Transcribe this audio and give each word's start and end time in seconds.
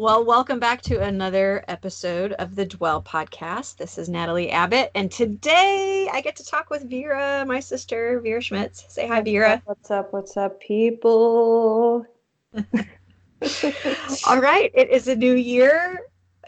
Well, 0.00 0.24
welcome 0.24 0.58
back 0.58 0.80
to 0.84 1.02
another 1.02 1.62
episode 1.68 2.32
of 2.32 2.54
the 2.54 2.64
Dwell 2.64 3.02
podcast. 3.02 3.76
This 3.76 3.98
is 3.98 4.08
Natalie 4.08 4.50
Abbott, 4.50 4.90
and 4.94 5.12
today 5.12 6.08
I 6.10 6.22
get 6.22 6.36
to 6.36 6.46
talk 6.46 6.70
with 6.70 6.88
Vera, 6.88 7.44
my 7.46 7.60
sister, 7.60 8.18
Vera 8.20 8.40
Schmitz. 8.40 8.86
Say 8.88 9.06
hi, 9.06 9.20
Vera. 9.20 9.60
What's 9.66 9.90
up? 9.90 10.10
What's 10.14 10.38
up, 10.38 10.58
people? 10.58 12.06
All 14.26 14.40
right, 14.40 14.70
it 14.72 14.88
is 14.88 15.06
a 15.06 15.14
new 15.14 15.34
year, 15.34 16.00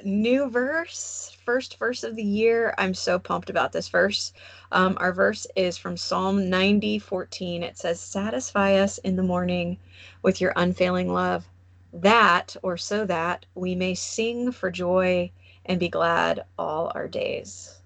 new 0.02 0.48
verse, 0.48 1.36
first 1.44 1.78
verse 1.78 2.04
of 2.04 2.16
the 2.16 2.24
year. 2.24 2.74
I'm 2.78 2.94
so 2.94 3.18
pumped 3.18 3.50
about 3.50 3.70
this 3.70 3.90
verse. 3.90 4.32
Um, 4.70 4.96
our 4.98 5.12
verse 5.12 5.46
is 5.56 5.76
from 5.76 5.98
Psalm 5.98 6.48
90 6.48 7.00
14. 7.00 7.62
It 7.62 7.76
says, 7.76 8.00
Satisfy 8.00 8.76
us 8.76 8.96
in 8.96 9.16
the 9.16 9.22
morning 9.22 9.76
with 10.22 10.40
your 10.40 10.54
unfailing 10.56 11.12
love 11.12 11.46
that 11.92 12.56
or 12.62 12.76
so 12.76 13.04
that 13.06 13.46
we 13.54 13.74
may 13.74 13.94
sing 13.94 14.52
for 14.52 14.70
joy 14.70 15.30
and 15.66 15.78
be 15.78 15.88
glad 15.88 16.44
all 16.58 16.90
our 16.94 17.08
days. 17.08 17.80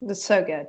That's 0.00 0.24
so 0.24 0.44
good. 0.44 0.66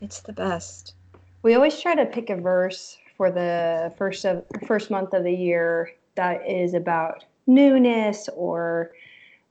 It's 0.00 0.20
the 0.20 0.32
best. 0.32 0.94
We 1.42 1.54
always 1.54 1.80
try 1.80 1.94
to 1.94 2.06
pick 2.06 2.30
a 2.30 2.36
verse 2.36 2.98
for 3.16 3.30
the 3.30 3.92
first 3.96 4.24
of 4.24 4.44
first 4.66 4.90
month 4.90 5.12
of 5.14 5.24
the 5.24 5.32
year 5.32 5.92
that 6.14 6.48
is 6.48 6.74
about 6.74 7.24
newness 7.46 8.28
or 8.34 8.92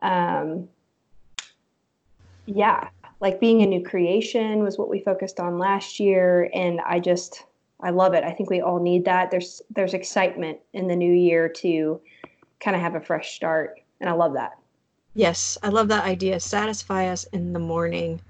um 0.02 0.67
yeah, 2.45 2.89
like 3.22 3.39
being 3.39 3.61
a 3.61 3.66
new 3.66 3.81
creation 3.83 4.64
was 4.64 4.78
what 4.78 4.89
we 4.89 5.00
focused 5.00 5.39
on 5.39 5.58
last 5.58 6.00
year 6.00 6.50
and 6.53 6.81
I 6.81 7.00
just 7.00 7.45
I 7.82 7.90
love 7.90 8.14
it. 8.14 8.24
I 8.24 8.32
think 8.32 8.50
we 8.50 8.62
all 8.62 8.80
need 8.80 9.06
that. 9.06 9.32
There's 9.32 9.62
there's 9.70 9.94
excitement 9.94 10.60
in 10.74 10.88
the 10.88 10.96
new 10.96 11.14
year 11.14 11.50
to 11.50 12.00
kind 12.60 12.76
of 12.76 12.82
have 12.82 12.96
a 12.96 13.02
fresh 13.02 13.34
start. 13.36 13.80
And 14.00 14.10
I 14.10 14.14
love 14.14 14.34
that. 14.34 14.58
Yes, 15.16 15.58
I 15.62 15.70
love 15.70 15.90
that 15.90 16.06
idea. 16.06 16.40
Satisfy 16.40 17.08
us 17.08 17.26
in 17.26 17.54
the 17.54 17.60
morning 17.60 18.22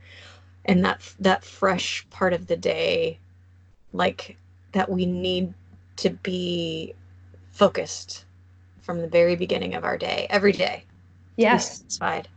and 0.65 0.83
that 0.85 1.13
that 1.19 1.43
fresh 1.43 2.05
part 2.09 2.33
of 2.33 2.47
the 2.47 2.57
day 2.57 3.19
like 3.91 4.37
that 4.71 4.89
we 4.89 5.05
need 5.05 5.53
to 5.97 6.09
be 6.09 6.93
focused 7.51 8.25
from 8.81 8.99
the 8.99 9.07
very 9.07 9.35
beginning 9.35 9.75
of 9.75 9.83
our 9.83 9.97
day 9.97 10.27
every 10.29 10.51
day. 10.51 10.83
Yes. 11.37 11.77
Satisfied. 11.77 12.27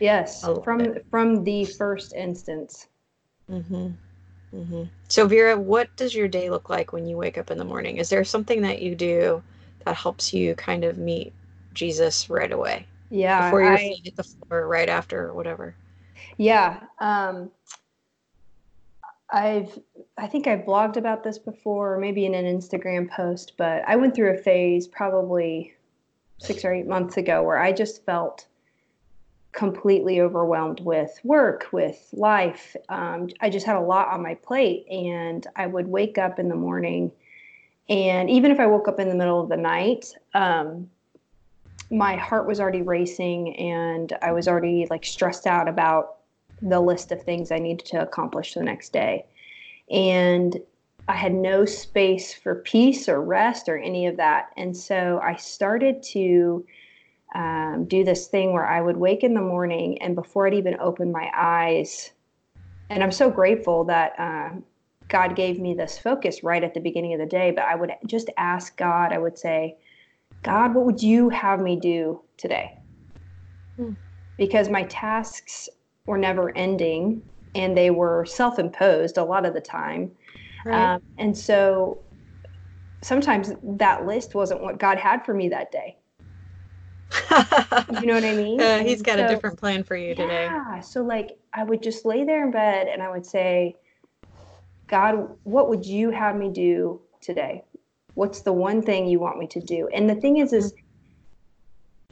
Yes. 0.00 0.44
From 0.64 0.80
it. 0.80 1.06
from 1.10 1.44
the 1.44 1.64
first 1.64 2.14
instance. 2.14 2.88
Mhm. 3.50 3.94
Mhm. 4.54 4.88
So 5.08 5.26
Vera, 5.26 5.58
what 5.58 5.94
does 5.96 6.14
your 6.14 6.28
day 6.28 6.48
look 6.48 6.70
like 6.70 6.92
when 6.92 7.06
you 7.06 7.16
wake 7.16 7.38
up 7.38 7.50
in 7.50 7.58
the 7.58 7.64
morning? 7.64 7.96
Is 7.96 8.08
there 8.08 8.24
something 8.24 8.62
that 8.62 8.80
you 8.80 8.94
do 8.94 9.42
that 9.84 9.96
helps 9.96 10.32
you 10.32 10.54
kind 10.54 10.84
of 10.84 10.98
meet 10.98 11.32
Jesus 11.74 12.30
right 12.30 12.50
away. 12.50 12.86
Yeah. 13.10 13.46
Before 13.46 13.62
your 13.62 13.74
I, 13.74 13.76
feet 13.76 14.00
hit 14.04 14.16
the 14.16 14.24
floor, 14.24 14.66
right 14.66 14.88
after, 14.88 15.32
whatever. 15.34 15.74
Yeah. 16.38 16.80
Um, 17.00 17.50
I've, 19.30 19.78
I 20.16 20.26
think 20.26 20.46
I've 20.46 20.60
blogged 20.60 20.96
about 20.96 21.24
this 21.24 21.38
before, 21.38 21.98
maybe 21.98 22.24
in 22.24 22.34
an 22.34 22.44
Instagram 22.44 23.10
post, 23.10 23.52
but 23.58 23.82
I 23.86 23.96
went 23.96 24.14
through 24.14 24.34
a 24.34 24.38
phase 24.38 24.86
probably 24.86 25.74
six 26.38 26.64
or 26.64 26.72
eight 26.72 26.86
months 26.86 27.16
ago 27.16 27.42
where 27.42 27.58
I 27.58 27.72
just 27.72 28.04
felt 28.04 28.46
completely 29.54 30.20
overwhelmed 30.20 30.80
with 30.80 31.18
work, 31.24 31.68
with 31.72 32.08
life. 32.12 32.74
Um, 32.88 33.28
I 33.40 33.50
just 33.50 33.66
had 33.66 33.76
a 33.76 33.80
lot 33.80 34.08
on 34.08 34.22
my 34.22 34.34
plate, 34.34 34.86
and 34.88 35.46
I 35.56 35.66
would 35.66 35.86
wake 35.86 36.18
up 36.18 36.38
in 36.38 36.48
the 36.48 36.56
morning 36.56 37.12
and 37.88 38.30
even 38.30 38.50
if 38.50 38.60
I 38.60 38.66
woke 38.66 38.88
up 38.88 38.98
in 38.98 39.08
the 39.08 39.14
middle 39.14 39.40
of 39.40 39.48
the 39.48 39.56
night, 39.56 40.06
um, 40.32 40.88
my 41.90 42.16
heart 42.16 42.46
was 42.46 42.58
already 42.58 42.82
racing 42.82 43.54
and 43.56 44.16
I 44.22 44.32
was 44.32 44.48
already 44.48 44.86
like 44.88 45.04
stressed 45.04 45.46
out 45.46 45.68
about 45.68 46.16
the 46.62 46.80
list 46.80 47.12
of 47.12 47.22
things 47.22 47.52
I 47.52 47.58
needed 47.58 47.84
to 47.86 48.00
accomplish 48.00 48.54
the 48.54 48.62
next 48.62 48.92
day. 48.92 49.26
And 49.90 50.58
I 51.08 51.12
had 51.14 51.34
no 51.34 51.66
space 51.66 52.32
for 52.32 52.54
peace 52.54 53.06
or 53.06 53.20
rest 53.20 53.68
or 53.68 53.76
any 53.76 54.06
of 54.06 54.16
that. 54.16 54.50
And 54.56 54.74
so 54.74 55.20
I 55.22 55.36
started 55.36 56.02
to 56.04 56.64
um, 57.34 57.86
do 57.88 58.04
this 58.04 58.28
thing 58.28 58.52
where 58.52 58.66
I 58.66 58.80
would 58.80 58.96
wake 58.96 59.24
in 59.24 59.34
the 59.34 59.40
morning 59.40 60.00
and 60.00 60.14
before 60.14 60.46
I'd 60.46 60.54
even 60.54 60.76
open 60.78 61.10
my 61.10 61.30
eyes, 61.34 62.12
and 62.90 63.02
I'm 63.02 63.12
so 63.12 63.30
grateful 63.30 63.84
that 63.84 64.12
uh, 64.18 64.50
God 65.08 65.36
gave 65.36 65.58
me 65.58 65.74
this 65.74 65.98
focus 65.98 66.42
right 66.42 66.62
at 66.62 66.74
the 66.74 66.80
beginning 66.80 67.12
of 67.14 67.20
the 67.20 67.26
day, 67.26 67.50
but 67.50 67.64
I 67.64 67.74
would 67.74 67.92
just 68.06 68.30
ask 68.36 68.76
God, 68.76 69.12
I 69.12 69.18
would 69.18 69.38
say, 69.38 69.76
God, 70.42 70.74
what 70.74 70.84
would 70.84 71.02
you 71.02 71.28
have 71.30 71.60
me 71.60 71.76
do 71.76 72.20
today? 72.36 72.70
Hmm. 73.76 73.92
Because 74.36 74.68
my 74.68 74.84
tasks 74.84 75.68
were 76.06 76.18
never 76.18 76.56
ending 76.56 77.22
and 77.54 77.76
they 77.76 77.90
were 77.90 78.26
self 78.26 78.58
imposed 78.58 79.16
a 79.16 79.24
lot 79.24 79.46
of 79.46 79.54
the 79.54 79.60
time. 79.60 80.10
Right. 80.64 80.94
Um, 80.94 81.02
and 81.18 81.36
so 81.36 82.00
sometimes 83.02 83.52
that 83.62 84.06
list 84.06 84.34
wasn't 84.34 84.62
what 84.62 84.78
God 84.78 84.98
had 84.98 85.24
for 85.24 85.34
me 85.34 85.48
that 85.50 85.70
day. 85.70 85.96
you 88.00 88.06
know 88.06 88.14
what 88.14 88.24
I 88.24 88.34
mean? 88.34 88.60
Uh, 88.60 88.82
he's 88.82 89.02
got 89.02 89.18
so, 89.18 89.24
a 89.24 89.28
different 89.28 89.58
plan 89.58 89.82
for 89.82 89.96
you 89.96 90.08
yeah, 90.10 90.14
today. 90.14 90.44
Yeah. 90.44 90.80
So, 90.80 91.02
like, 91.02 91.38
I 91.52 91.64
would 91.64 91.82
just 91.82 92.04
lay 92.04 92.24
there 92.24 92.44
in 92.44 92.50
bed 92.50 92.88
and 92.88 93.02
I 93.02 93.10
would 93.10 93.26
say, 93.26 93.76
God, 94.86 95.28
what 95.44 95.68
would 95.68 95.84
you 95.84 96.10
have 96.10 96.36
me 96.36 96.50
do 96.50 97.00
today? 97.20 97.64
What's 98.14 98.42
the 98.42 98.52
one 98.52 98.82
thing 98.82 99.06
you 99.06 99.18
want 99.18 99.38
me 99.38 99.46
to 99.48 99.60
do? 99.60 99.88
And 99.92 100.08
the 100.08 100.14
thing 100.14 100.38
is, 100.38 100.52
is 100.52 100.72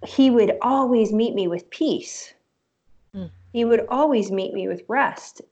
he 0.06 0.30
would 0.30 0.56
always 0.62 1.12
meet 1.12 1.34
me 1.34 1.48
with 1.48 1.70
peace. 1.70 2.34
Mm. 3.14 3.30
He 3.52 3.64
would 3.64 3.86
always 3.88 4.30
meet 4.32 4.52
me 4.52 4.68
with 4.68 4.82
rest. 4.88 5.42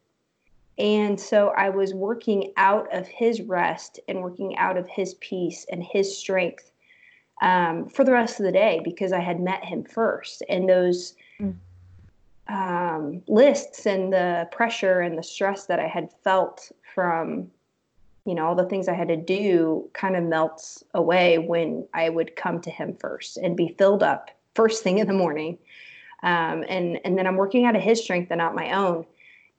And 0.79 1.21
so 1.21 1.53
I 1.57 1.69
was 1.69 1.93
working 1.93 2.53
out 2.57 2.93
of 2.93 3.07
his 3.07 3.43
rest 3.43 4.01
and 4.09 4.23
working 4.23 4.57
out 4.57 4.79
of 4.79 4.89
his 4.89 5.15
peace 5.21 5.67
and 5.71 5.85
his 5.85 6.17
strength 6.17 6.70
um, 7.41 7.89
for 7.89 8.05
the 8.05 8.13
rest 8.13 8.39
of 8.39 8.47
the 8.47 8.53
day 8.53 8.81
because 8.85 9.13
I 9.13 9.21
had 9.21 9.41
met 9.41 9.65
him 9.65 9.85
first. 9.85 10.43
And 10.49 10.69
those 10.69 11.15
mm. 11.41 11.55
um, 12.49 13.23
lists 13.29 13.87
and 13.87 14.13
the 14.13 14.49
pressure 14.53 15.01
and 15.01 15.17
the 15.17 15.23
stress 15.23 15.67
that 15.67 15.81
I 15.81 15.87
had 15.87 16.11
felt 16.23 16.71
from 16.95 17.51
you 18.27 18.35
know 18.35 18.47
all 18.47 18.55
the 18.55 18.67
things 18.67 18.87
i 18.87 18.93
had 18.93 19.09
to 19.09 19.17
do 19.17 19.89
kind 19.93 20.15
of 20.15 20.23
melts 20.23 20.85
away 20.95 21.39
when 21.39 21.87
i 21.95 22.09
would 22.09 22.37
come 22.37 22.61
to 22.61 22.71
him 22.71 22.95
first 23.01 23.37
and 23.39 23.57
be 23.57 23.75
filled 23.79 24.03
up 24.03 24.31
first 24.55 24.83
thing 24.83 24.99
in 24.99 25.07
the 25.07 25.13
morning 25.13 25.57
um, 26.23 26.65
and 26.69 27.01
and 27.05 27.17
then 27.17 27.27
i'm 27.27 27.37
working 27.37 27.65
out 27.65 27.77
of 27.77 27.83
his 27.83 28.03
strength 28.03 28.31
and 28.31 28.39
not 28.39 28.55
my 28.55 28.73
own 28.73 29.05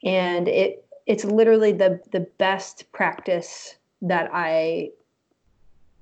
and 0.03 0.47
it 0.47 0.85
it's 1.07 1.25
literally 1.25 1.71
the 1.71 1.99
the 2.11 2.27
best 2.37 2.91
practice 2.91 3.75
that 4.01 4.29
i 4.31 4.89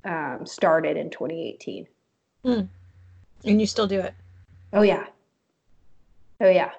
um, 0.06 0.46
started 0.46 0.98
in 0.98 1.10
2018 1.10 1.88
mm. 2.46 2.68
and 3.46 3.62
you 3.62 3.68
still 3.68 3.88
do 3.88 4.00
it 4.00 4.14
oh 4.74 4.82
yeah 4.82 5.06
oh 6.42 6.50
yeah 6.50 6.72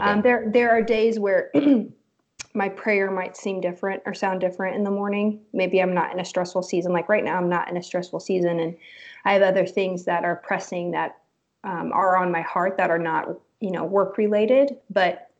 um, 0.00 0.22
there 0.22 0.48
there 0.52 0.70
are 0.70 0.82
days 0.82 1.18
where 1.18 1.50
my 2.54 2.68
prayer 2.68 3.10
might 3.10 3.36
seem 3.36 3.60
different 3.60 4.02
or 4.04 4.14
sound 4.14 4.40
different 4.40 4.76
in 4.76 4.84
the 4.84 4.90
morning. 4.90 5.40
Maybe 5.52 5.80
I'm 5.80 5.94
not 5.94 6.12
in 6.12 6.20
a 6.20 6.24
stressful 6.24 6.62
season. 6.62 6.92
Like 6.92 7.08
right 7.08 7.24
now, 7.24 7.36
I'm 7.36 7.48
not 7.48 7.68
in 7.70 7.76
a 7.76 7.82
stressful 7.82 8.20
season, 8.20 8.60
and 8.60 8.76
I 9.24 9.32
have 9.32 9.42
other 9.42 9.66
things 9.66 10.04
that 10.04 10.24
are 10.24 10.36
pressing 10.36 10.90
that 10.92 11.18
um, 11.64 11.92
are 11.92 12.16
on 12.16 12.30
my 12.30 12.42
heart 12.42 12.76
that 12.76 12.90
are 12.90 12.98
not, 12.98 13.28
you 13.60 13.70
know, 13.70 13.84
work 13.84 14.18
related. 14.18 14.76
But 14.90 15.30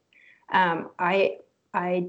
um, 0.53 0.91
I, 0.99 1.39
I 1.75 2.07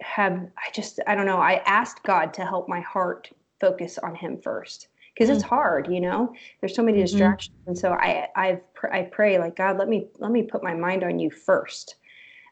have, 0.00 0.32
I 0.32 0.70
just, 0.72 1.00
I 1.06 1.14
don't 1.14 1.26
know. 1.26 1.38
I 1.38 1.62
asked 1.66 2.02
God 2.02 2.34
to 2.34 2.44
help 2.44 2.68
my 2.68 2.80
heart 2.80 3.30
focus 3.60 3.98
on 3.98 4.14
Him 4.14 4.40
first 4.40 4.88
because 5.12 5.28
mm-hmm. 5.28 5.36
it's 5.36 5.44
mm. 5.44 5.48
hard, 5.48 5.88
you 5.90 6.00
know. 6.00 6.32
There's 6.60 6.74
so 6.74 6.82
many 6.82 6.98
mm-hmm. 6.98 7.06
distractions, 7.06 7.56
and 7.66 7.78
so 7.78 7.92
I, 7.92 8.28
I've, 8.36 8.60
I 8.90 9.02
pray 9.02 9.38
like 9.38 9.56
God, 9.56 9.78
let 9.78 9.88
me, 9.88 10.08
let 10.18 10.30
me 10.30 10.42
put 10.42 10.62
my 10.62 10.74
mind 10.74 11.04
on 11.04 11.18
You 11.18 11.30
first 11.30 11.96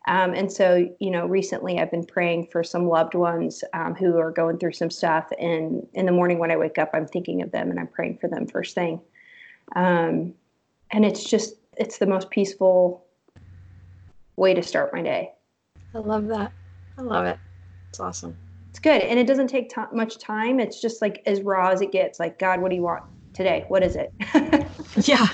um, 0.07 0.35
and 0.35 0.53
so, 0.53 0.89
you 0.99 1.11
know, 1.11 1.27
recently 1.27 1.79
I've 1.79 1.91
been 1.91 2.05
praying 2.05 2.49
for 2.49 2.65
some 2.65 2.89
loved 2.89 3.15
ones 3.15 3.63
um, 3.73 3.95
who 3.95 4.19
are 4.19 4.33
going 4.33 4.59
through 4.59 4.73
some 4.73 4.91
stuff. 4.91 5.31
And 5.39 5.87
in 5.95 6.07
the 6.07 6.13
morning 6.13 6.39
when 6.39 6.51
I 6.51 6.57
wake 6.57 6.79
up, 6.79 6.91
I'm 6.93 7.07
thinking 7.07 7.41
of 7.43 7.53
them 7.53 7.71
and 7.71 7.79
I'm 7.79 7.87
praying 7.87 8.19
for 8.19 8.29
them 8.29 8.47
first 8.47 8.75
thing. 8.75 9.01
Um, 9.77 10.35
and 10.91 11.05
it's 11.05 11.23
just, 11.23 11.55
it's 11.77 11.99
the 11.99 12.07
most 12.07 12.31
peaceful 12.31 13.05
way 14.37 14.55
to 14.55 14.63
start 14.63 14.93
my 14.93 15.03
day. 15.03 15.33
I 15.95 15.99
love 15.99 16.27
that. 16.29 16.53
I 16.99 17.03
love 17.03 17.27
it. 17.27 17.39
It's 17.91 18.01
awesome. 18.01 18.37
It's 18.73 18.79
good, 18.79 19.03
and 19.03 19.19
it 19.19 19.27
doesn't 19.27 19.49
take 19.49 19.69
t- 19.69 19.83
much 19.93 20.17
time. 20.17 20.59
It's 20.59 20.81
just 20.81 21.03
like 21.03 21.21
as 21.27 21.43
raw 21.43 21.69
as 21.69 21.83
it 21.83 21.93
gets. 21.93 22.19
Like, 22.19 22.39
God, 22.39 22.59
what 22.59 22.71
do 22.71 22.75
you 22.75 22.81
want 22.81 23.03
today? 23.35 23.67
What 23.69 23.83
is 23.83 23.97
it? 23.97 24.15
yeah. 25.07 25.27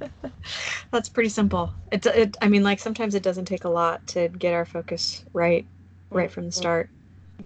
That's 0.90 1.08
pretty 1.08 1.28
simple. 1.28 1.72
It, 1.92 2.04
it, 2.06 2.36
I 2.42 2.48
mean, 2.48 2.64
like 2.64 2.80
sometimes 2.80 3.14
it 3.14 3.22
doesn't 3.22 3.44
take 3.44 3.62
a 3.62 3.68
lot 3.68 4.04
to 4.08 4.30
get 4.30 4.52
our 4.52 4.64
focus 4.64 5.24
right, 5.32 5.64
right 6.10 6.28
from 6.28 6.46
the 6.46 6.50
mm-hmm. 6.50 6.58
start. 6.58 6.90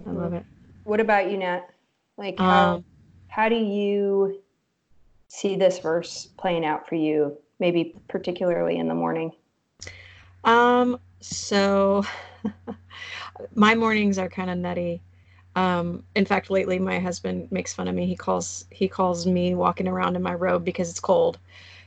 I 0.07 0.11
love 0.11 0.33
it. 0.33 0.47
What 0.85 1.01
about 1.01 1.31
you, 1.31 1.37
Nat? 1.37 1.69
Like, 2.17 2.39
how, 2.39 2.77
um, 2.77 2.85
how 3.29 3.51
do 3.51 3.57
you 3.57 4.41
see 5.29 5.55
this 5.55 5.81
verse 5.81 6.31
playing 6.39 6.65
out 6.65 6.89
for 6.89 6.95
you, 6.95 7.37
maybe 7.59 7.95
particularly 8.09 8.79
in 8.79 8.89
the 8.89 8.95
morning? 8.95 9.33
Um, 10.45 10.99
so 11.21 12.07
my 13.55 13.75
mornings 13.75 14.17
are 14.17 14.31
kind 14.31 14.49
of 14.49 14.57
nutty. 14.57 15.03
Um, 15.61 16.05
in 16.15 16.25
fact, 16.25 16.51
lately 16.51 16.79
my 16.79 16.99
husband 16.99 17.53
makes 17.53 17.75
fun 17.75 17.87
of 17.87 17.95
me. 17.95 18.07
He 18.07 18.17
calls 18.17 18.65
he 18.71 18.89
calls 18.89 19.27
me 19.27 19.55
walking 19.55 19.89
around 19.89 20.17
in 20.17 20.23
my 20.23 20.33
robe 20.33 20.65
because 20.65 20.89
it's 20.89 21.01
cold, 21.01 21.39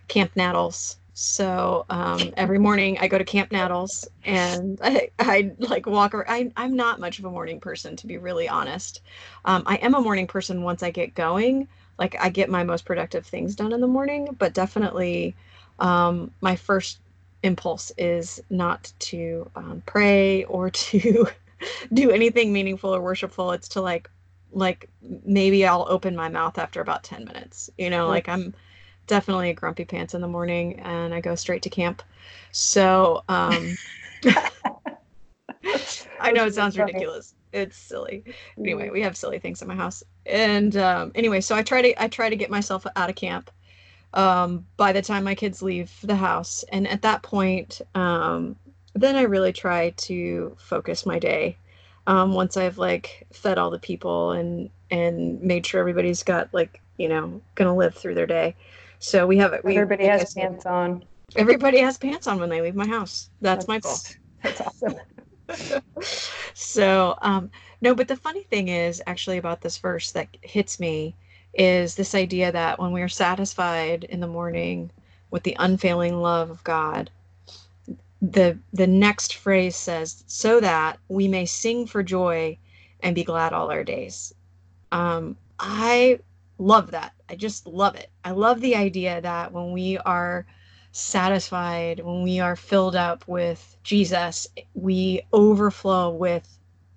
Camp 0.07 0.31
Nattles. 0.35 0.97
So 1.15 1.85
um, 1.89 2.33
every 2.37 2.59
morning 2.59 2.99
I 2.99 3.07
go 3.07 3.17
to 3.17 3.23
Camp 3.23 3.51
Nattles 3.51 4.07
and 4.25 4.79
I, 4.83 5.09
I 5.17 5.51
like 5.57 5.87
walk 5.87 6.13
around. 6.13 6.27
I, 6.29 6.51
I'm 6.55 6.75
not 6.75 6.99
much 6.99 7.17
of 7.17 7.25
a 7.25 7.31
morning 7.31 7.59
person, 7.59 7.95
to 7.95 8.05
be 8.05 8.17
really 8.17 8.47
honest. 8.47 9.01
Um, 9.45 9.63
I 9.65 9.77
am 9.77 9.95
a 9.95 10.01
morning 10.01 10.27
person 10.27 10.61
once 10.61 10.83
I 10.83 10.91
get 10.91 11.15
going. 11.15 11.67
Like 11.97 12.15
I 12.19 12.29
get 12.29 12.49
my 12.51 12.63
most 12.63 12.85
productive 12.85 13.25
things 13.25 13.55
done 13.55 13.73
in 13.73 13.81
the 13.81 13.87
morning, 13.87 14.35
but 14.37 14.53
definitely 14.53 15.35
um, 15.79 16.29
my 16.41 16.55
first 16.55 16.99
impulse 17.41 17.91
is 17.97 18.39
not 18.51 18.93
to 18.99 19.49
um, 19.55 19.81
pray 19.87 20.43
or 20.43 20.69
to 20.91 21.27
do 21.93 22.11
anything 22.11 22.53
meaningful 22.53 22.93
or 22.93 23.01
worshipful. 23.01 23.51
It's 23.51 23.69
to 23.69 23.81
like, 23.81 24.09
like 24.51 24.89
maybe 25.25 25.65
I'll 25.65 25.85
open 25.89 26.15
my 26.15 26.29
mouth 26.29 26.57
after 26.57 26.81
about 26.81 27.03
10 27.03 27.25
minutes, 27.25 27.69
you 27.77 27.89
know, 27.89 28.07
like 28.07 28.29
I'm 28.29 28.53
definitely 29.07 29.49
a 29.49 29.53
grumpy 29.53 29.85
pants 29.85 30.13
in 30.13 30.21
the 30.21 30.27
morning 30.27 30.79
and 30.79 31.13
I 31.13 31.21
go 31.21 31.35
straight 31.35 31.63
to 31.63 31.69
camp. 31.69 32.03
So, 32.51 33.23
um, 33.29 33.75
I 36.19 36.31
know 36.31 36.45
it 36.45 36.55
sounds 36.55 36.77
ridiculous. 36.77 37.33
It's 37.51 37.77
silly. 37.77 38.23
Anyway, 38.57 38.89
we 38.89 39.01
have 39.01 39.17
silly 39.17 39.39
things 39.39 39.61
in 39.61 39.67
my 39.67 39.75
house. 39.75 40.03
And 40.25 40.75
um, 40.77 41.11
anyway, 41.15 41.41
so 41.41 41.55
I 41.55 41.63
try 41.63 41.81
to 41.81 42.03
I 42.03 42.07
try 42.07 42.29
to 42.29 42.35
get 42.35 42.49
myself 42.49 42.85
out 42.95 43.09
of 43.09 43.15
camp 43.15 43.51
um, 44.13 44.65
by 44.77 44.91
the 44.91 45.01
time 45.01 45.23
my 45.23 45.35
kids 45.35 45.61
leave 45.61 45.91
the 46.03 46.15
house. 46.15 46.63
And 46.71 46.87
at 46.87 47.01
that 47.03 47.23
point, 47.23 47.81
um, 47.95 48.55
then 48.93 49.15
I 49.15 49.23
really 49.23 49.53
try 49.53 49.91
to 49.91 50.55
focus 50.59 51.05
my 51.05 51.19
day. 51.19 51.57
Um, 52.05 52.33
once 52.33 52.57
I've 52.57 52.77
like 52.77 53.25
fed 53.31 53.57
all 53.57 53.69
the 53.71 53.79
people 53.79 54.31
and 54.31 54.69
and 54.91 55.41
made 55.41 55.65
sure 55.65 55.79
everybody's 55.79 56.23
got 56.23 56.53
like 56.53 56.81
you 56.97 57.07
know 57.07 57.41
gonna 57.55 57.75
live 57.75 57.95
through 57.95 58.15
their 58.15 58.27
day. 58.27 58.55
So 58.99 59.25
we 59.25 59.37
have 59.37 59.59
we, 59.63 59.77
everybody 59.77 60.05
has 60.05 60.33
pants 60.33 60.65
on. 60.65 61.03
Everybody 61.35 61.79
has 61.79 61.97
pants 61.97 62.27
on 62.27 62.39
when 62.39 62.49
they 62.49 62.61
leave 62.61 62.75
my 62.75 62.87
house. 62.87 63.29
That's, 63.41 63.65
that's 63.65 63.67
my 63.67 63.79
goal. 63.79 63.97
That's 64.43 64.61
awesome. 64.61 64.95
so 66.53 67.17
um, 67.21 67.49
no, 67.81 67.95
but 67.95 68.07
the 68.07 68.15
funny 68.15 68.43
thing 68.43 68.67
is 68.67 69.01
actually 69.07 69.37
about 69.37 69.61
this 69.61 69.77
verse 69.77 70.11
that 70.11 70.27
hits 70.41 70.79
me 70.79 71.15
is 71.53 71.95
this 71.95 72.15
idea 72.15 72.51
that 72.51 72.79
when 72.79 72.91
we 72.91 73.01
are 73.01 73.09
satisfied 73.09 74.03
in 74.05 74.19
the 74.19 74.27
morning 74.27 74.91
with 75.31 75.43
the 75.43 75.55
unfailing 75.59 76.21
love 76.21 76.49
of 76.49 76.63
God, 76.63 77.09
the 78.23 78.57
the 78.71 78.87
next 78.87 79.35
phrase 79.35 79.75
says, 79.75 80.23
"So 80.27 80.61
that 80.61 80.97
we 81.09 81.27
may 81.27 81.45
sing 81.45 81.85
for 81.87 82.03
joy 82.03 82.57
and 83.01 83.15
be 83.15 83.23
glad 83.25 83.53
all 83.53 83.69
our 83.71 83.83
days." 83.83 84.33
Um, 84.91 85.37
I 85.59 86.19
love 86.57 86.91
that. 86.91 87.13
I 87.29 87.35
just 87.35 87.67
love 87.67 87.95
it. 87.95 88.09
I 88.23 88.31
love 88.31 88.61
the 88.61 88.75
idea 88.75 89.21
that 89.21 89.51
when 89.51 89.73
we 89.73 89.97
are 89.99 90.45
satisfied, 90.93 91.99
when 91.99 92.23
we 92.23 92.39
are 92.39 92.55
filled 92.55 92.95
up 92.95 93.27
with 93.27 93.77
Jesus, 93.83 94.47
we 94.73 95.21
overflow 95.33 96.11
with 96.11 96.47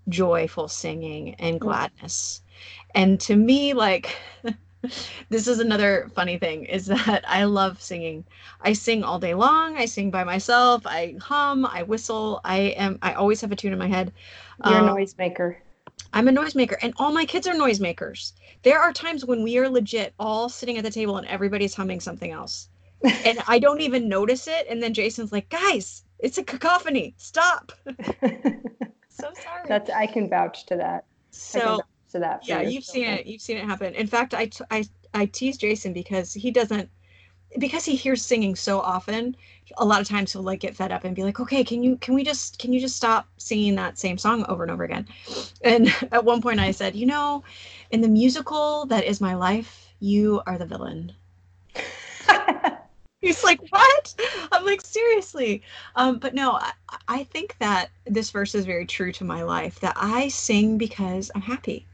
joyful 0.08 0.68
singing 0.68 1.34
and 1.36 1.60
gladness. 1.60 2.42
And 2.94 3.18
to 3.22 3.34
me, 3.34 3.72
like, 3.74 4.16
this 5.30 5.46
is 5.46 5.58
another 5.58 6.10
funny 6.14 6.38
thing 6.38 6.64
is 6.64 6.86
that 6.86 7.24
I 7.26 7.44
love 7.44 7.80
singing. 7.80 8.24
I 8.60 8.72
sing 8.72 9.04
all 9.04 9.18
day 9.18 9.34
long. 9.34 9.76
I 9.76 9.86
sing 9.86 10.10
by 10.10 10.24
myself. 10.24 10.86
I 10.86 11.16
hum. 11.20 11.66
I 11.66 11.82
whistle. 11.82 12.40
I 12.44 12.58
am. 12.76 12.98
I 13.02 13.14
always 13.14 13.40
have 13.40 13.52
a 13.52 13.56
tune 13.56 13.72
in 13.72 13.78
my 13.78 13.88
head. 13.88 14.12
You're 14.64 14.78
um, 14.78 14.88
a 14.88 14.92
noisemaker. 14.92 15.56
I'm 16.12 16.28
a 16.28 16.32
noisemaker, 16.32 16.76
and 16.82 16.94
all 16.96 17.12
my 17.12 17.24
kids 17.24 17.46
are 17.46 17.54
noisemakers. 17.54 18.32
There 18.62 18.80
are 18.80 18.92
times 18.92 19.24
when 19.24 19.42
we 19.42 19.58
are 19.58 19.68
legit 19.68 20.14
all 20.18 20.48
sitting 20.48 20.78
at 20.78 20.84
the 20.84 20.90
table 20.90 21.16
and 21.16 21.26
everybody's 21.26 21.74
humming 21.74 22.00
something 22.00 22.30
else, 22.30 22.68
and 23.24 23.38
I 23.46 23.58
don't 23.58 23.80
even 23.80 24.08
notice 24.08 24.46
it. 24.46 24.66
And 24.68 24.82
then 24.82 24.94
Jason's 24.94 25.32
like, 25.32 25.48
"Guys, 25.48 26.04
it's 26.18 26.38
a 26.38 26.44
cacophony. 26.44 27.14
Stop." 27.16 27.72
so 29.08 29.30
sorry. 29.34 29.64
That's 29.68 29.90
I 29.90 30.06
can 30.06 30.28
vouch 30.28 30.66
to 30.66 30.76
that. 30.76 31.04
So 31.30 31.80
to 32.12 32.18
that. 32.20 32.42
Yeah, 32.46 32.62
you've 32.62 32.84
seen 32.84 33.06
it. 33.06 33.26
You've 33.26 33.40
seen 33.40 33.56
it 33.56 33.64
happen. 33.64 33.94
In 33.94 34.06
fact, 34.06 34.34
I, 34.34 34.46
t- 34.46 34.64
I, 34.70 34.84
I 35.14 35.26
tease 35.26 35.56
Jason 35.56 35.92
because 35.92 36.32
he 36.32 36.50
doesn't, 36.50 36.88
because 37.58 37.84
he 37.84 37.96
hears 37.96 38.24
singing 38.24 38.54
so 38.54 38.80
often. 38.80 39.36
A 39.78 39.84
lot 39.84 40.00
of 40.00 40.08
times 40.08 40.32
he'll 40.32 40.42
like 40.42 40.60
get 40.60 40.76
fed 40.76 40.92
up 40.92 41.04
and 41.04 41.16
be 41.16 41.24
like, 41.24 41.40
"Okay, 41.40 41.64
can 41.64 41.82
you 41.82 41.96
can 41.96 42.14
we 42.14 42.22
just 42.22 42.58
can 42.58 42.72
you 42.72 42.80
just 42.80 42.96
stop 42.96 43.26
singing 43.36 43.74
that 43.76 43.98
same 43.98 44.18
song 44.18 44.44
over 44.48 44.62
and 44.62 44.70
over 44.70 44.84
again?" 44.84 45.06
And 45.62 45.88
at 46.12 46.24
one 46.24 46.40
point 46.40 46.60
I 46.60 46.70
said, 46.70 46.94
"You 46.94 47.06
know, 47.06 47.42
in 47.90 48.00
the 48.00 48.08
musical 48.08 48.86
that 48.86 49.04
is 49.04 49.20
my 49.20 49.34
life, 49.34 49.92
you 49.98 50.42
are 50.46 50.58
the 50.58 50.66
villain." 50.66 51.12
He's 53.22 53.42
like, 53.42 53.60
what? 53.70 54.14
I'm 54.52 54.64
like, 54.64 54.80
seriously. 54.82 55.62
Um, 55.96 56.18
but 56.18 56.34
no, 56.34 56.52
I, 56.52 56.72
I 57.08 57.24
think 57.24 57.56
that 57.58 57.88
this 58.06 58.30
verse 58.30 58.54
is 58.54 58.64
very 58.66 58.86
true 58.86 59.10
to 59.12 59.24
my 59.24 59.42
life 59.42 59.80
that 59.80 59.94
I 59.96 60.28
sing 60.28 60.78
because 60.78 61.30
I'm 61.34 61.40
happy. 61.42 61.86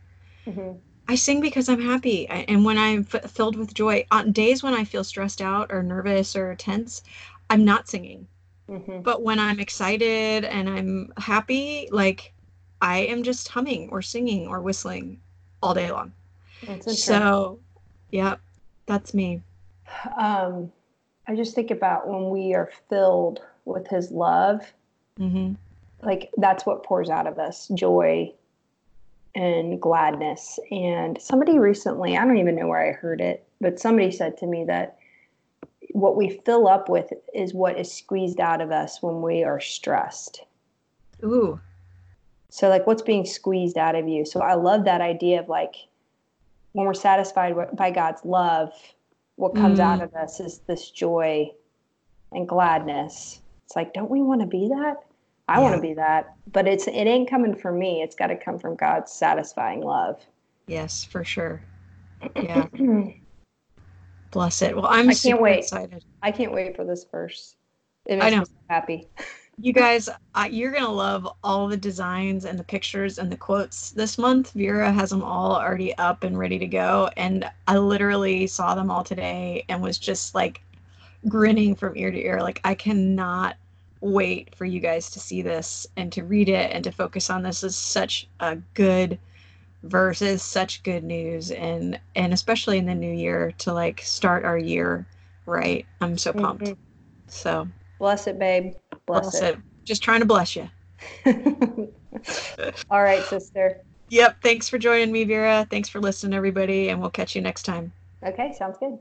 Mm-hmm. 0.47 0.79
I 1.09 1.15
sing 1.15 1.41
because 1.41 1.69
I'm 1.69 1.81
happy. 1.81 2.29
And 2.29 2.65
when 2.65 2.79
I'm 2.79 3.07
f- 3.13 3.31
filled 3.31 3.57
with 3.57 3.75
joy, 3.75 4.07
on 4.11 4.33
days 4.33 4.63
when 4.63 4.75
I 4.75 4.85
feel 4.85 5.05
stressed 5.05 5.43
out 5.43 5.73
or 5.73 5.83
nervous 5.83 6.37
or 6.37 6.55
tense, 6.55 7.03
I'm 7.51 7.65
not 7.65 7.89
singing. 7.89 8.27
Mm-hmm. 8.69 9.01
But 9.03 9.23
when 9.23 9.39
I'm 9.39 9.61
excited 9.61 10.45
and 10.45 10.69
I'm 10.69 11.13
happy, 11.19 11.89
like 11.91 12.33
I 12.81 12.99
am 13.01 13.23
just 13.23 13.49
humming 13.49 13.89
or 13.91 14.01
singing 14.03 14.47
or 14.47 14.61
whistling 14.61 15.21
all 15.63 15.75
day 15.75 15.91
long. 15.91 16.13
So, 16.87 17.59
yeah, 18.11 18.37
that's 18.87 19.13
me. 19.15 19.43
Um, 20.17 20.71
I 21.27 21.35
just 21.35 21.55
think 21.55 21.71
about 21.71 22.09
when 22.09 22.31
we 22.31 22.55
are 22.55 22.71
filled 22.89 23.41
with 23.65 23.87
His 23.89 24.11
love, 24.11 24.73
mm-hmm. 25.19 25.55
like 26.07 26.31
that's 26.37 26.65
what 26.65 26.85
pours 26.85 27.11
out 27.11 27.27
of 27.27 27.39
us 27.39 27.69
joy, 27.75 28.33
and 29.35 29.81
gladness. 29.81 30.59
And 30.71 31.21
somebody 31.21 31.59
recently, 31.59 32.17
I 32.17 32.25
don't 32.25 32.39
even 32.39 32.57
know 32.57 32.69
where 32.69 32.89
I 32.89 32.93
heard 32.93 33.21
it, 33.21 33.45
but 33.61 33.81
somebody 33.81 34.11
said 34.11 34.37
to 34.39 34.47
me 34.47 34.65
that 34.65 34.99
what 35.93 36.17
we 36.17 36.41
fill 36.45 36.69
up 36.69 36.89
with 36.89 37.13
is 37.35 37.55
what 37.55 37.79
is 37.79 37.93
squeezed 37.93 38.41
out 38.41 38.61
of 38.61 38.71
us 38.71 39.03
when 39.03 39.23
we 39.23 39.45
are 39.45 39.61
stressed. 39.61 40.45
Ooh. 41.25 41.61
So, 42.49 42.69
like, 42.69 42.87
what's 42.87 43.03
being 43.03 43.25
squeezed 43.25 43.79
out 43.79 43.95
of 43.95 44.09
you? 44.09 44.25
So, 44.25 44.41
I 44.41 44.55
love 44.55 44.85
that 44.85 45.01
idea 45.01 45.41
of 45.41 45.49
like 45.49 45.75
when 46.73 46.87
we're 46.87 46.95
satisfied 46.95 47.55
by 47.75 47.91
God's 47.91 48.25
love, 48.25 48.73
what 49.37 49.55
comes 49.55 49.79
mm. 49.79 49.83
out 49.83 50.03
of 50.03 50.15
us 50.15 50.41
is 50.41 50.59
this 50.67 50.91
joy 50.91 51.51
and 52.33 52.49
gladness. 52.49 53.41
It's 53.65 53.77
like, 53.77 53.95
don't 53.95 54.11
we 54.11 54.23
want 54.23 54.41
to 54.41 54.47
be 54.47 54.69
that? 54.69 54.97
I 55.53 55.57
yeah. 55.57 55.65
want 55.65 55.77
to 55.77 55.83
be 55.83 55.93
that, 55.95 56.35
but 56.51 56.67
it's 56.67 56.87
it 56.89 56.95
ain't 56.95 57.29
coming 57.29 57.55
from 57.55 57.79
me. 57.79 58.01
It's 58.01 58.15
got 58.15 58.29
to 58.29 58.37
come 58.37 58.59
from 58.59 58.75
God's 58.75 59.13
satisfying 59.13 59.83
love. 59.83 60.25
Yes, 60.67 61.05
for 61.05 61.25
sure. 61.25 61.61
Yeah. 62.37 62.69
Bless 64.31 64.63
it. 64.63 64.75
Well, 64.75 64.87
I'm 64.87 65.11
I 65.11 65.15
can't 65.15 65.43
wait. 65.43 65.65
excited. 65.65 66.03
I 66.23 66.31
can't 66.31 66.53
wait 66.55 66.75
for 66.75 66.87
this 66.87 67.05
verse. 67.05 67.57
It 68.07 68.19
makes 68.19 68.25
I 68.25 68.31
know. 68.31 68.41
me 68.41 68.47
so 68.47 68.53
happy. 68.71 69.09
you 69.61 69.75
guys, 69.75 70.09
uh, 70.35 70.49
you're 70.51 70.73
gonna 70.73 70.89
love 70.89 71.29
all 71.45 71.69
the 71.69 71.77
designs 71.77 72.47
and 72.47 72.59
the 72.59 72.65
pictures 72.65 73.19
and 73.19 73.31
the 73.31 73.37
quotes 73.37 73.91
this 73.91 74.17
month. 74.17 74.53
Vera 74.55 74.91
has 74.91 75.11
them 75.11 75.23
all 75.23 75.57
already 75.57 75.95
up 75.99 76.25
and 76.25 76.39
ready 76.39 76.59
to 76.61 76.67
go, 76.67 77.11
and 77.19 77.45
I 77.69 77.77
literally 77.77 78.47
saw 78.47 78.75
them 78.75 78.91
all 78.91 79.05
today 79.05 79.67
and 79.69 79.83
was 79.83 79.99
just 79.99 80.35
like 80.35 80.63
grinning 81.29 81.75
from 81.75 81.95
ear 81.95 82.11
to 82.11 82.19
ear. 82.19 82.41
Like 82.41 82.63
I 82.65 82.75
cannot 82.75 83.57
wait 84.03 84.55
for 84.55 84.65
you 84.65 84.81
guys 84.81 85.11
to 85.11 85.21
see 85.21 85.43
this 85.43 85.87
and 85.97 86.13
to 86.13 86.25
read 86.25 86.49
it 86.49 86.71
and 86.73 86.85
to 86.85 86.91
focus 86.91 87.31
on 87.31 87.43
this 87.43 87.63
is 87.63 87.77
such 87.77 88.29
a 88.41 88.57
good 88.75 89.19
verse 89.85 90.23
such 90.43 90.83
good 90.83 91.03
news 91.03 91.51
and 91.51 91.99
and 92.15 92.33
especially 92.33 92.79
in 92.79 92.87
the 92.87 92.95
new 92.95 93.13
year 93.13 93.53
to 93.59 93.73
like 93.73 94.01
start 94.01 94.45
our 94.45 94.59
year 94.59 95.07
right 95.47 95.87
i'm 96.01 96.19
so 96.19 96.33
pumped 96.33 96.65
mm-hmm. 96.65 96.81
so 97.27 97.67
bless 97.99 98.27
it 98.27 98.39
babe 98.39 98.75
bless, 99.07 99.23
bless 99.23 99.43
it. 99.43 99.55
it 99.55 99.59
just 99.85 100.03
trying 100.03 100.21
to 100.21 100.27
bless 100.27 100.55
you 100.55 100.69
all 102.91 103.03
right 103.03 103.25
sister 103.25 103.81
Yep. 104.13 104.43
Thanks 104.43 104.69
for 104.69 104.77
joining 104.77 105.11
me, 105.11 105.25
Vera. 105.25 105.67
Thanks 105.71 105.89
for 105.89 105.99
listening, 105.99 106.37
everybody, 106.37 106.91
and 106.91 107.01
we'll 107.01 107.09
catch 107.09 107.35
you 107.35 107.41
next 107.41 107.63
time. 107.63 107.95
Okay, 108.23 108.55
sounds 108.59 108.77
good. 108.77 108.99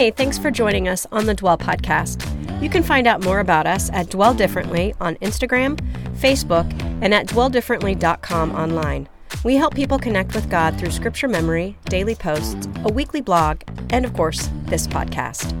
Hey, 0.00 0.10
thanks 0.10 0.38
for 0.38 0.50
joining 0.50 0.88
us 0.88 1.06
on 1.12 1.26
the 1.26 1.34
Dwell 1.34 1.58
Podcast. 1.58 2.24
You 2.62 2.70
can 2.70 2.82
find 2.82 3.06
out 3.06 3.22
more 3.22 3.40
about 3.40 3.66
us 3.66 3.90
at 3.90 4.08
Dwell 4.08 4.32
Differently 4.32 4.94
on 4.98 5.16
Instagram, 5.16 5.78
Facebook, 6.14 6.64
and 7.02 7.12
at 7.12 7.26
dwelldifferently.com 7.26 8.52
online. 8.52 9.10
We 9.44 9.56
help 9.56 9.74
people 9.74 9.98
connect 9.98 10.34
with 10.34 10.48
God 10.48 10.78
through 10.78 10.92
scripture 10.92 11.28
memory, 11.28 11.76
daily 11.84 12.14
posts, 12.14 12.66
a 12.76 12.90
weekly 12.90 13.20
blog, 13.20 13.60
and 13.90 14.06
of 14.06 14.14
course, 14.14 14.48
this 14.68 14.86
podcast. 14.86 15.54